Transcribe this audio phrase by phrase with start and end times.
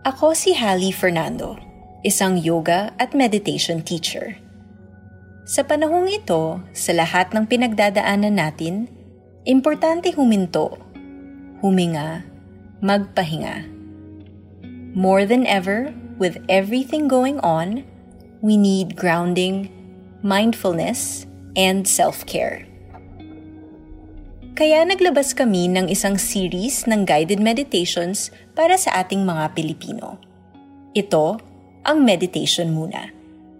[0.00, 1.60] Ako si Hallie Fernando,
[2.00, 4.32] isang yoga at meditation teacher.
[5.44, 8.88] Sa panahong ito, sa lahat ng pinagdadaanan natin,
[9.44, 10.80] importante huminto,
[11.60, 12.24] huminga,
[12.80, 13.68] magpahinga.
[14.96, 17.84] More than ever, with everything going on,
[18.40, 19.68] we need grounding,
[20.24, 21.28] mindfulness,
[21.60, 22.64] and self-care.
[24.60, 30.20] Kaya naglabas kami ng isang series ng guided meditations para sa ating mga Pilipino.
[30.92, 31.40] Ito
[31.80, 33.08] ang Meditation Muna,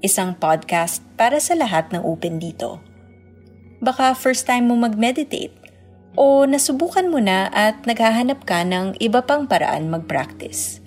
[0.04, 2.84] isang podcast para sa lahat ng open dito.
[3.80, 5.56] Baka first time mo mag-meditate
[6.20, 10.84] o nasubukan mo na at naghahanap ka ng iba pang paraan mag-practice.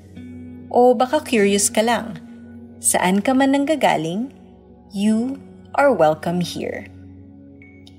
[0.70, 2.22] O baka curious ka lang,
[2.78, 4.30] saan ka man nanggagaling,
[4.94, 5.42] you
[5.74, 6.86] are welcome here.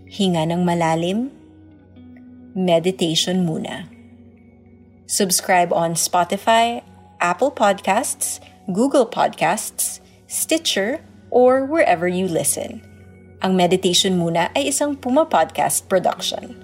[0.06, 1.34] Hinga ng malalim,
[2.54, 3.90] meditation muna.
[5.06, 6.82] Subscribe on Spotify,
[7.20, 8.38] Apple Podcasts,
[8.72, 12.80] Google Podcasts, Stitcher, or wherever you listen.
[13.42, 16.63] Ang Meditation Muna ay isang Puma Podcast production.